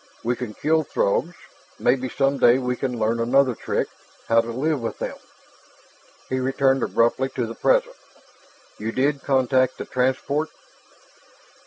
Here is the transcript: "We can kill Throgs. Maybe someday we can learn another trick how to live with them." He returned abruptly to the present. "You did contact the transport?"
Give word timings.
"We 0.23 0.35
can 0.35 0.55
kill 0.55 0.83
Throgs. 0.83 1.35
Maybe 1.77 2.09
someday 2.09 2.57
we 2.57 2.75
can 2.75 2.97
learn 2.97 3.19
another 3.19 3.53
trick 3.53 3.87
how 4.27 4.41
to 4.41 4.51
live 4.51 4.81
with 4.81 4.97
them." 4.97 5.15
He 6.27 6.39
returned 6.39 6.81
abruptly 6.81 7.29
to 7.35 7.45
the 7.45 7.53
present. 7.53 7.95
"You 8.79 8.91
did 8.91 9.21
contact 9.21 9.77
the 9.77 9.85
transport?" 9.85 10.49